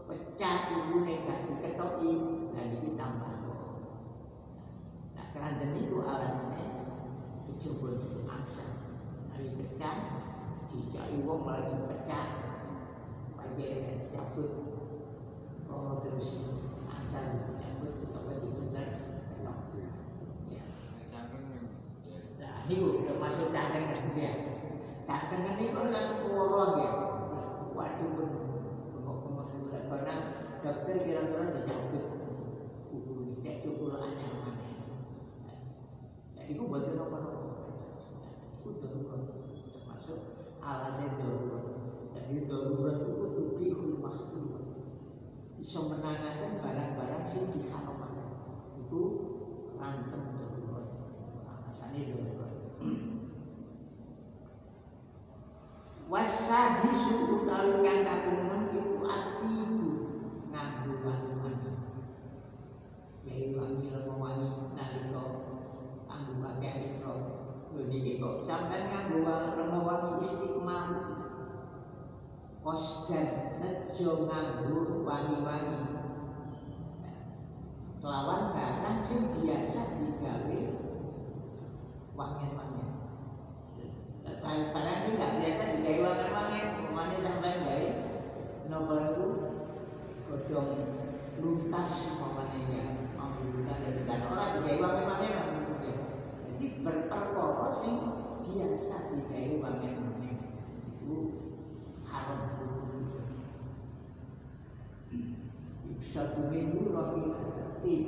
[0.05, 2.13] pecah ibu nek diketoki
[2.53, 3.37] dan ini tambah.
[5.17, 6.67] Nah kerana itu alasannya
[7.49, 8.67] dijemput angsa.
[9.33, 9.97] Hari pecah
[10.69, 12.27] dicari wong malah dipecah.
[13.39, 14.51] Bagi yang dicabut
[15.71, 16.43] Oh terus
[16.91, 18.91] asal dicabut atau dibenar.
[20.51, 20.63] Ya.
[22.43, 24.50] Nah, ini termasuk cadangan ya.
[25.11, 26.93] Cadangan ini kalau kan orang ya.
[27.75, 28.29] Waduh pun
[28.95, 30.15] bengok-bengok bulan karena
[30.63, 32.05] dokter kira-kira dicabut
[32.95, 34.71] buku cek cukup anyar mana.
[36.31, 37.43] Jadi itu buat apa-apa.
[38.63, 39.23] Itu darurat
[39.75, 40.19] termasuk
[40.63, 41.65] alasan darurat.
[42.15, 44.63] Jadi darurat itu tubihul makhluk
[45.59, 48.15] bisa menangakan barang-barang sing diharamkan
[48.79, 49.03] itu
[49.75, 50.31] rantem
[56.11, 59.91] wasadisu utawi kang kagungan iku atibu
[60.51, 61.71] nganggo wangi-wangi.
[63.23, 65.23] Yaitu wangi lemo wangi nalika
[66.11, 67.15] nganggo pakaian ikro
[67.71, 70.89] lho niki kok sampean nganggo lemo wangi istiqmal?
[72.59, 75.79] Kosdan nejo nganggo wangi-wangi.
[78.03, 80.61] Kelawan barang sing biasa digawe
[82.19, 82.80] wangi-wangi
[84.69, 86.61] barang sing gak biasa digawe wangi-wangi
[86.93, 87.89] umane sampean gawe
[88.69, 89.27] nopo itu
[90.29, 90.71] godhong
[91.41, 92.85] luntas umpamane ya
[93.17, 95.29] mambukan dari kan ora digawe wangi-wangi
[96.53, 97.95] jadi berperkara sing
[98.45, 100.31] biasa digawe wangi-wangi
[101.01, 101.17] itu
[102.05, 102.61] haram
[106.11, 107.23] satu minggu lagi
[107.55, 108.03] tertib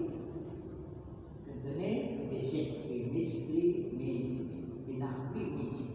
[1.46, 1.90] tentunya
[2.26, 4.58] bisik bimisli misli
[4.90, 5.91] binahwi misli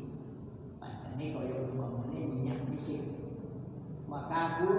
[1.18, 3.02] padahal kaya umpamanya minyak bisik.
[4.06, 4.78] Makafur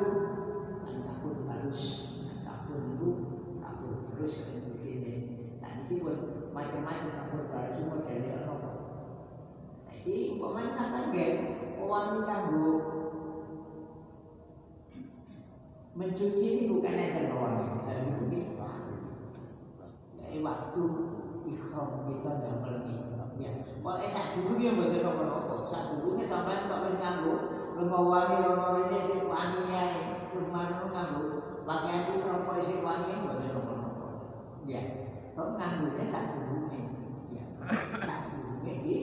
[0.87, 1.83] dan kafur halus
[2.47, 3.11] kafur itu
[3.59, 5.15] kafur terus begini
[5.59, 5.99] saat ini.
[5.99, 6.15] Pun
[6.55, 8.71] macam-macam kafur halus semua dari apa.
[9.91, 11.35] Jadi umpamanya sampai gen
[11.83, 12.71] orang kanggo
[15.99, 18.43] mencuci ini bukan ada bawahnya lalu mungkin
[20.39, 20.85] waktu.
[21.49, 23.53] Ikhram kita damel ikhram ya
[24.59, 27.35] dia betul nopo nopo sak dulunya sampai tak boleh nganggo
[27.79, 29.85] lengawangi lengawangi ini si wangi ya
[30.35, 31.23] cuma nopo nganggo
[31.63, 34.07] pakaian ikhram kau si wangi betul nopo nopo
[34.67, 34.83] ya
[35.33, 36.81] kalau nganggo sak dulunya
[37.31, 37.45] ya
[38.03, 38.97] sak dulunya di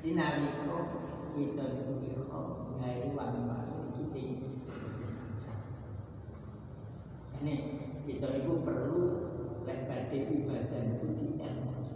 [0.00, 0.76] jadi nalika
[1.36, 4.30] kita itu ikhram ngairu wangi-wangi itu sing.
[7.40, 7.54] Ini
[8.08, 9.29] kita itu perlu
[10.10, 11.86] lebat ibadah itu di ilmu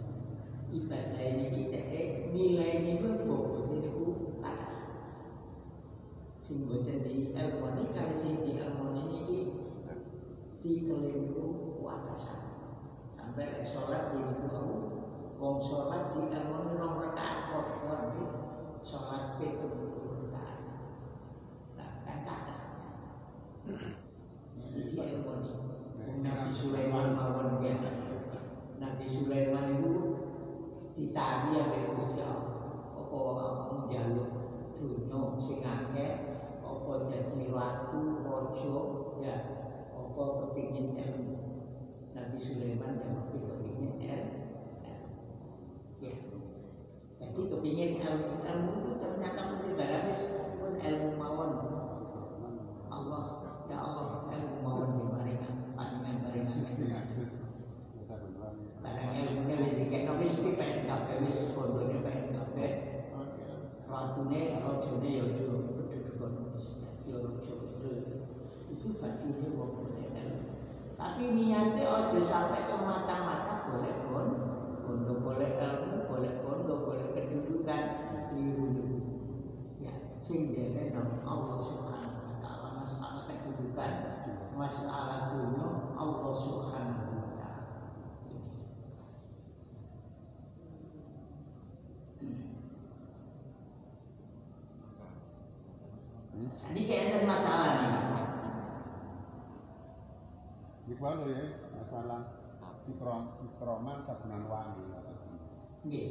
[0.71, 3.91] ibadah ini kita eh nilai ini berbobot ini
[6.39, 9.19] sing boten di ilmu ini kali sing di ilmu ini
[10.63, 12.39] di keliru wakasan.
[13.19, 14.47] Sampai sholat di itu
[15.35, 16.39] wong sholat di ini
[16.79, 17.67] nomor rakaat kok.
[18.85, 20.59] Sholat rakaat
[21.75, 22.23] nah kan
[24.71, 24.95] jadi
[26.55, 28.04] Sulaiman mawon ya
[28.75, 29.91] Nabi Sulaiman itu
[30.95, 34.29] ditani ambek Gusti Allah apa njaluk
[34.75, 36.11] dunya sing akeh
[36.59, 38.75] apa dadi ratu raja
[39.23, 39.35] ya
[39.95, 41.35] apa kepingin ilmu
[42.11, 44.39] Nabi Sulaiman yang kepingin ilmu
[46.03, 46.13] ya.
[47.19, 50.05] Jadi kepingin ilmu ilmu itu ternyata mesti barang
[50.59, 51.51] pun ilmu mawon.
[52.91, 53.23] Allah
[53.71, 54.94] ya Allah ilmu mawon
[65.05, 67.13] ngene ya ojo ojo dikon dadi
[68.73, 69.47] itu badine
[70.97, 74.27] tapi niatnya aja sampai semata-mata golek kon
[74.81, 77.83] bondo golek ilmu golek bondo golek kedudukan
[78.33, 78.73] niru
[79.77, 79.93] ya
[80.25, 83.93] sing dene Allah Subhanahu wa taala masalah kedudukan.
[84.55, 87.04] Masalah dunia Allah Subhanahu
[96.55, 97.91] Saniki enten masalah nih.
[100.95, 102.21] Bawah ya, masalah
[102.87, 104.87] ikrom, ikroman sabunan wangi.
[105.85, 106.07] Nggih.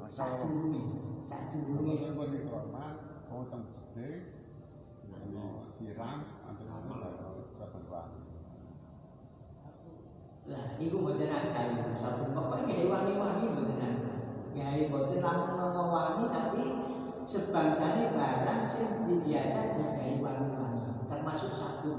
[0.00, 0.82] Masalah Sadurunge,
[1.28, 2.92] sadurunge Mungkin pun ikroman,
[3.28, 4.10] kau teng gede,
[5.76, 6.18] siram,
[6.48, 6.66] antar
[7.60, 8.20] sabunan wangi.
[10.42, 11.70] Lah, iku mboten asal
[12.02, 14.16] sabun pokoknya gawe wangi-wangi mboten asal.
[14.58, 16.62] Gawe mboten langsung wangi tapi
[17.22, 21.06] sebangsane barang sing biasa digawe wangi-wangi.
[21.06, 21.98] Termasuk sabun.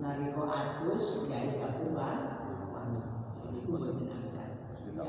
[0.00, 3.00] Nalika adus gawe sabun wangi.
[3.52, 4.48] Iku mboten asal.
[4.96, 5.04] Ya.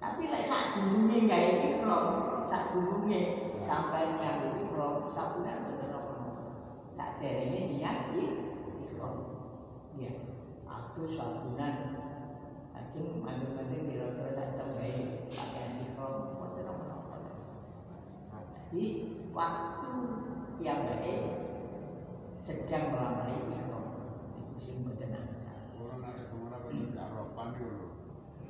[0.00, 2.06] Tapi lek sadurunge gawe ikram,
[2.48, 3.20] sadurunge
[3.64, 6.30] sampai nyari ikram sabunan mboten apa-apa.
[6.96, 9.14] Saderenge niat ikram.
[9.96, 10.12] Iya.
[10.66, 11.74] Aku sabunan
[12.76, 14.90] Ajeng mandung-mandung kira-kira sak gawe
[15.32, 17.05] pakaian ikram mboten apa-apa.
[18.66, 19.94] Jadi waktu
[20.58, 21.14] piyambake
[22.42, 23.86] sedang melambai ikram.
[24.42, 25.70] Iku sing mboten asal.
[25.78, 27.94] Orang ada ke mana pun di Aropan dulu.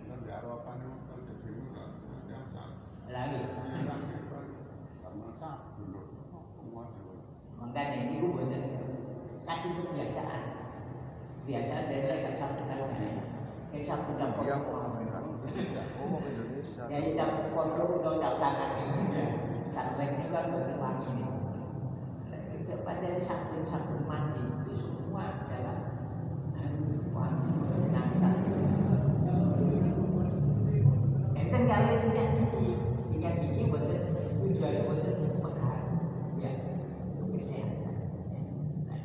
[0.08, 2.00] Kan di Aropan itu kan di sini kan.
[3.12, 3.44] Lagi.
[3.44, 3.60] Itu
[5.92, 6.08] loh.
[6.56, 7.20] Semua dulu.
[7.60, 8.64] Makanya ini gue buatan
[9.44, 10.42] satu kebiasaan.
[11.44, 12.88] Biasaan dari lagi sabtu kan
[13.68, 14.96] Kayak sabtu dan Iya, orang
[16.24, 16.88] Indonesia.
[16.88, 18.70] Sabtu kontrol atau sabtu tangan
[19.72, 21.30] Sabtu ini kan buatan wangi ini.
[22.66, 23.62] Cepat dari sabtu
[24.10, 26.02] mandi itu semua adalah
[27.14, 27.46] wangi.
[31.36, 32.74] Enten kali gigi,
[33.14, 34.02] sikat gigi buatan
[34.42, 35.78] tujuannya buatan pekar,
[36.42, 36.52] ya
[37.22, 37.96] kesehatan.
[38.90, 39.00] Nah,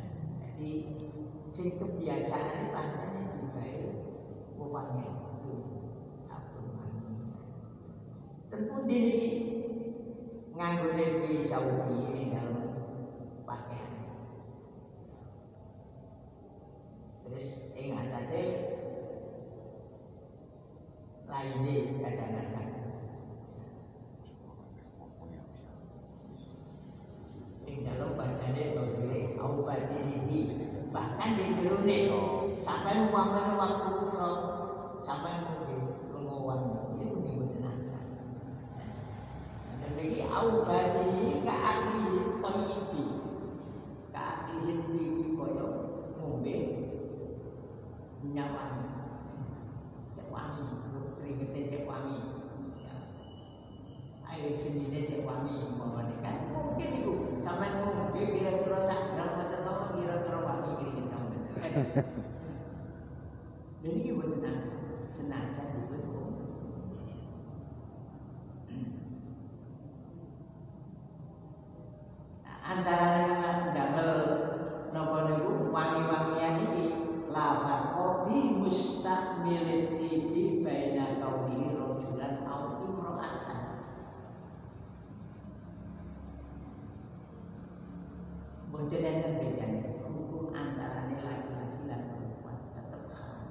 [1.54, 2.74] jadi kebiasaan
[6.26, 7.14] sabun mandi.
[8.50, 9.22] Tentu dini
[10.62, 12.70] nganggo levi saudi ing dalam
[13.42, 13.90] pakaian.
[17.26, 18.42] Terus ing atase
[21.26, 22.70] lainnya kadang-kadang
[27.66, 30.40] ing dalam badane dodire au badirihi
[30.94, 31.98] bahkan di jerone
[32.62, 34.30] sampai umpamane waktu ukra
[35.02, 38.06] sampai mungkin lengowan itu ning mboten asal
[39.98, 42.06] lagi au badirihi ka akli
[42.42, 43.04] thayyibi
[44.14, 44.24] ka
[45.38, 45.66] koyo
[46.18, 46.56] ngombe
[48.22, 48.86] minyak wangi
[50.14, 50.64] cek wangi
[51.18, 52.18] keringetnya cek wangi.
[52.78, 52.94] Ya.
[54.30, 56.14] air senine cek wangi umpamane
[56.54, 57.12] mungkin itu
[57.42, 59.34] sampai ngombe kira-kira sak gram
[59.66, 61.42] mawon kira-kira wangi keringet sampean
[63.82, 64.58] dan ini buat tenang
[65.10, 66.44] senajan dibuat ngombe
[72.42, 74.10] Nah, antara dengan damel
[74.92, 76.84] napa niku wangi-wangian iki
[77.28, 83.60] la farqa fi mustakmilid tibi baina kaunihi rajulan aw imra'atan
[88.72, 93.44] Boten enten bedane hukum antara laki-laki lan perempuan tetap haram.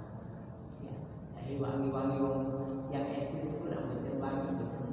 [0.82, 0.98] Ya,
[1.38, 2.42] jadi wangi-wangi wong
[2.90, 4.88] yang ekstrim itu nak boten wangi boten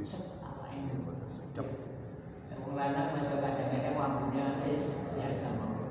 [0.00, 1.68] sep apa ini Sedap.
[2.64, 5.84] Wong lanang masuk kadang-kadang rambutnya es biasa mau.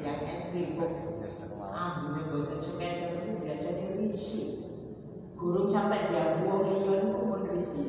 [0.00, 1.68] Yang ekstrim kok Ya, sekolah.
[1.74, 4.48] ambune boten sekedar itu biasanya risih.
[5.36, 7.88] Gurung sampai diambu wong liya niku pun risih.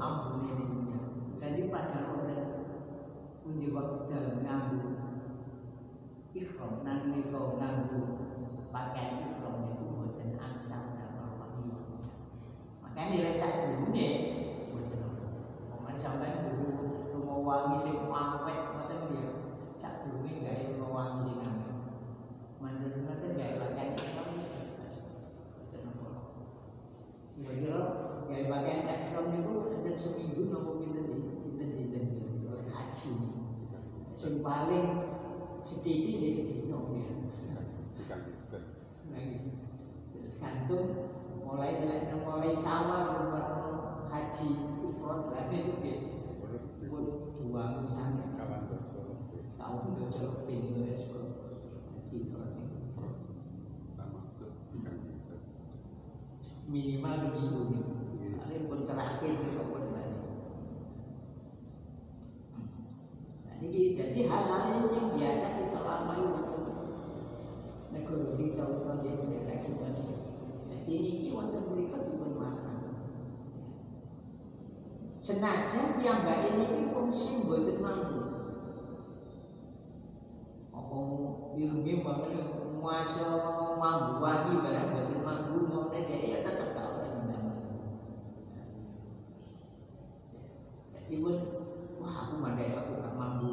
[0.00, 0.78] Ambune niku.
[1.36, 2.40] Jadi pada wonten
[3.42, 4.90] pundi wekdal nganggo
[6.36, 8.00] ihram nang nika nganggo
[8.68, 11.72] pakaian ihram niku boten angsal damel wangi.
[12.84, 14.08] Makanya nilai sadurunge
[14.68, 15.24] boten apa.
[15.72, 19.24] Pokoknya sampai kudu wangi sing ngoten ya.
[19.80, 21.76] Sadurunge gawe lunga wangi sing awet.
[22.60, 24.28] Mandul ngoten gawe pakaian ihram
[25.56, 26.08] boten apa.
[27.32, 27.80] Kira-kira
[28.28, 32.04] gawe pakaian ihram niku enten seminggu napa pinten di pinten dinten
[32.68, 33.12] haji.
[34.12, 35.16] Sing paling
[35.66, 37.10] sedikit di sedino ya.
[38.06, 39.38] Lagi.
[40.38, 40.86] Gantung
[41.42, 42.52] mulai mulai mulai
[43.18, 44.50] rumah haji
[45.34, 45.58] lagi
[46.86, 47.04] pun
[49.58, 50.94] tahun itu celok pintu ya
[51.90, 52.18] haji
[53.98, 54.20] Sama
[56.70, 57.84] minimal seminggu nih.
[58.38, 59.34] Soalnya pun terakhir
[59.66, 60.14] pun lagi
[63.56, 65.55] jadi jadi hal-hal yang biasa
[68.16, 68.46] nih
[91.16, 91.36] jadi pun
[91.96, 93.52] wah aku mandai aku gak mampu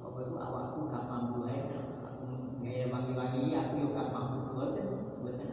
[0.00, 2.24] apa itu awakku gak mampu aja aku
[2.64, 4.86] gaya wangi-wangi aku juga gak mampu buatan
[5.20, 5.48] buatan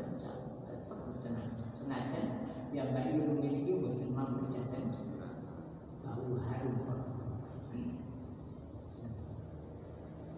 [0.63, 1.35] tetap buatan
[1.75, 2.25] senajan
[2.71, 4.95] yang baik ilmu ini buatan mampu jangan
[6.07, 6.77] bau harum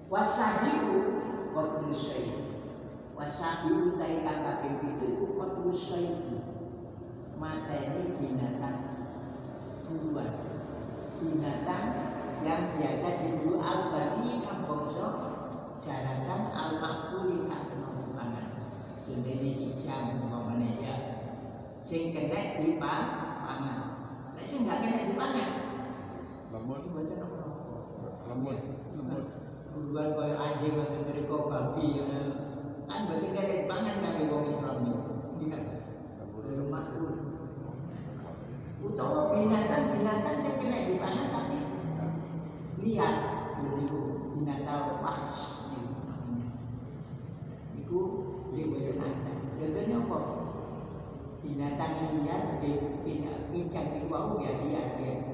[0.10, 0.98] wasahiku
[1.54, 2.42] kotrus syait
[3.14, 5.08] wasahiku dari kata itu itu
[5.38, 6.26] kotrus syait
[7.38, 8.82] mata ini binatang
[9.86, 10.54] buruan
[11.24, 11.88] binatang
[12.44, 15.08] yang biasa diburu al-bari kang bangsa
[15.80, 17.72] daratan al-makbuli kang
[18.12, 18.48] pangan
[19.08, 20.96] contohnya ijam umpamanya ya
[21.88, 23.80] sing kena dipangan
[24.36, 25.50] nek sing gak kena dipangan
[26.54, 27.42] Lemut, itu mboten apa
[28.30, 28.60] lemut,
[28.94, 29.26] lemut.
[29.74, 32.06] Bukan kaya anjing atau mereka babi ya.
[32.86, 35.02] Kan berarti kan ada pangan kan di wong Islam ini.
[35.34, 35.62] Ini kan
[36.30, 37.34] belum makhluk.
[38.84, 41.58] Utawa binatang-binatang yang kena dipangan tapi
[42.84, 43.16] lihat
[43.80, 44.00] itu
[44.36, 46.52] binatang wahs itu namanya.
[47.80, 48.00] Itu
[48.52, 49.32] dia boleh aja.
[49.56, 50.20] Contohnya apa?
[51.40, 52.76] Binatang liar dia
[53.08, 55.32] tidak pincang di bawah ya liar dia.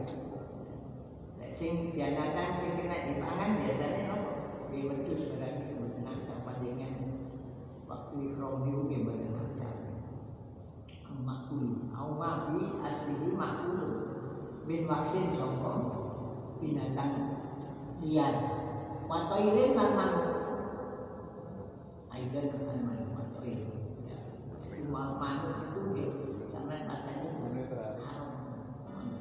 [1.42, 4.32] Nek sing binatang sing kena dipangan biasanya nopo?
[4.70, 6.94] Dia wedhus berarti mboten ada panjenengan
[7.90, 9.70] waktu ikram niku nggih mboten ada.
[11.20, 14.10] Makul, au mafi aslihi makul
[15.00, 15.74] min waksin sangka
[16.60, 17.12] binatang
[18.04, 18.36] liar.
[19.08, 20.28] Watoirin lan manuk.
[22.12, 23.96] Kan manuk watoirin.
[24.04, 24.20] Ya.
[24.60, 26.10] Itu manuk itu nggih
[26.52, 28.04] sampai katanya Mana sehari?
[28.04, 28.30] haram.
[28.92, 29.16] Mana?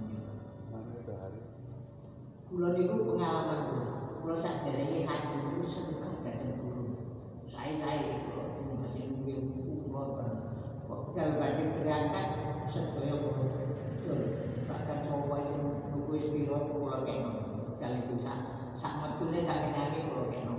[2.51, 3.87] Kulo niku pengalaman kulo.
[4.19, 7.07] Kulo sakderenge haji niku seneng dateng guru.
[7.47, 10.43] Saya-saya kulo masih nunggu kulo bareng.
[10.91, 12.27] Kok dal berangkat
[12.67, 13.47] sedaya kulo.
[13.95, 14.49] Betul.
[14.69, 15.61] Bahkan coba sing
[15.97, 17.33] buku wis piro kulo kena.
[17.81, 18.39] Dal iku sak
[18.77, 20.55] sak metune sak kenane kulo kena.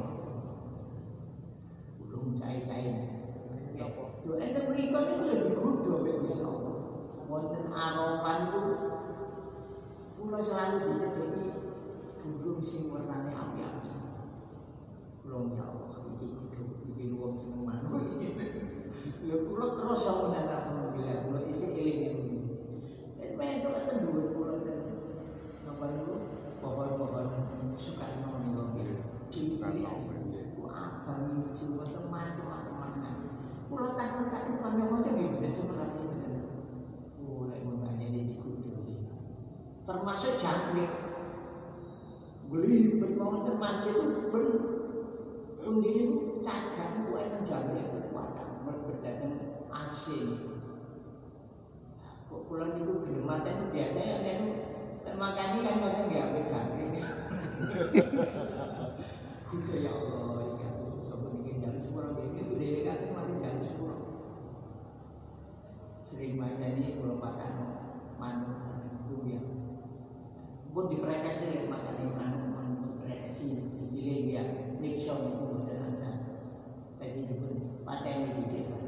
[2.01, 3.19] Belum saya-saya.
[4.25, 6.75] Lho ente mriko niku lho digodho mek Gusti Allah.
[7.29, 8.61] Wonten Arafah niku
[10.17, 11.45] kula selalu dicedheki
[12.21, 13.89] burung sing warnane api-api.
[15.25, 18.27] Kula ya Allah, iki kudu iki wong sing manuk iki.
[19.29, 22.28] Lho kula terus nang alhamdulillah kula isih eling
[23.39, 23.63] iki.
[23.63, 24.79] Nek men to kan dhuwur kula ten.
[25.63, 26.15] Napa niku
[26.59, 27.27] pohon-pohon
[27.79, 28.99] Soekarno niku nggih.
[29.31, 30.55] Cilik-cilik.
[30.55, 31.23] Ku abang
[31.55, 33.15] iki cuma teman-teman.
[33.71, 36.05] Kula takut-takut kanca-kanca nggih mboten semerane.
[37.23, 39.07] Oh, lek ngono iki kudu.
[39.87, 40.91] Termasuk jangkrik
[42.49, 43.93] beli bermau itu
[44.33, 44.45] ber
[45.61, 49.37] undi itu cagang kue tenjangnya kekuatan berdatang
[49.69, 50.48] asing
[52.49, 54.39] pulang itu gelematen biasanya kan
[55.05, 56.91] kan makannya kan makan nggak apa jangkrik.
[59.49, 63.61] Ya Allah, ini aku sama ini dari semua orang ini udah ini kan makin dari
[63.65, 63.97] semua
[66.05, 67.53] sering main ini kalau makan
[68.21, 69.41] manuk manuk ya
[70.69, 74.43] pun diperkasi ya makanya manuk manuk diperkasi jadi dia
[74.77, 76.11] Nixon itu betul ada
[77.01, 78.78] tadi pun paten di sini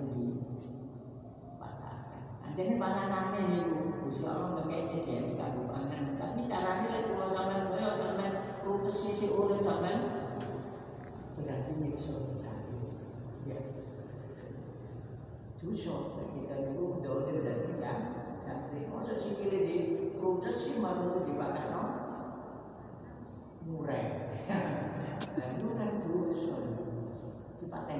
[2.51, 3.59] di anjani panganannya ini
[4.03, 6.19] Gusti Allah ngekeknya dia di kabu pangan.
[6.19, 8.27] Tapi caranya lah kalau sampai saya sampai
[8.67, 9.95] rute sisi urut sampai
[11.39, 12.35] berarti Nixon
[13.47, 13.55] ya.
[15.63, 15.95] Dosa
[16.35, 17.99] kita itu dole berarti kan
[18.43, 19.75] santri masuk sikile di
[20.19, 21.83] protes sih malu dipakai no
[23.63, 24.27] murah
[25.39, 26.55] dan itu kan dosa
[27.63, 27.99] dipaten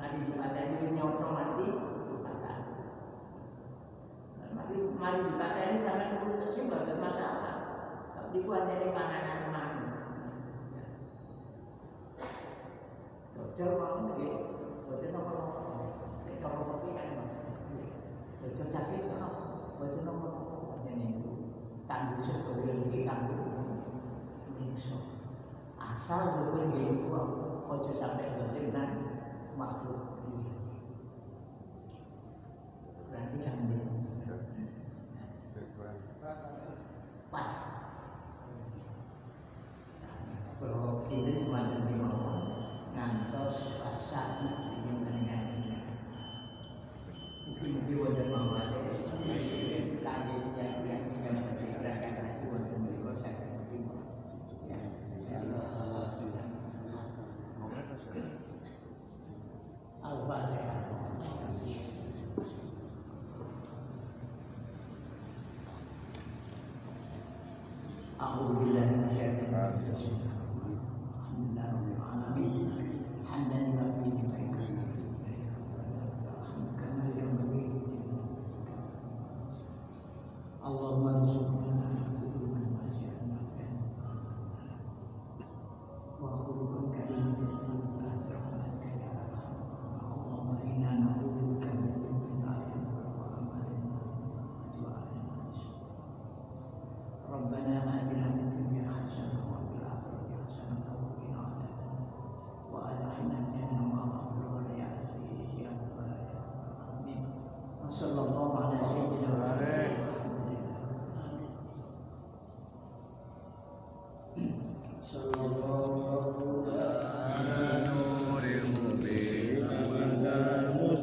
[0.00, 1.89] mari dipaten ini nyoto mati
[4.70, 7.56] mari mari dipaten sampai sih nggak masalah.
[8.14, 9.86] Tapi dibuat dari panganan mana
[13.58, 14.30] Jauh mau nih,
[14.88, 15.36] jauh nomor
[16.40, 17.08] kalau kopi kan?
[18.70, 19.20] Sakit kan
[19.76, 20.32] bocor nomor
[20.86, 21.20] ini
[21.90, 23.40] tangguh sesuatu lagi tangguh.
[24.60, 24.96] Iso.
[25.76, 27.10] asal dia itu
[27.66, 28.90] ojo sampai dolim dan
[29.58, 30.09] makhluk